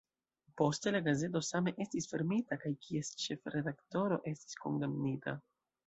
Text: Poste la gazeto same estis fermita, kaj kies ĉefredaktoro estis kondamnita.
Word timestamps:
Poste 0.61 0.93
la 0.95 1.01
gazeto 1.07 1.41
same 1.49 1.73
estis 1.85 2.09
fermita, 2.15 2.59
kaj 2.65 2.73
kies 2.87 3.13
ĉefredaktoro 3.27 4.19
estis 4.35 4.63
kondamnita. 4.67 5.37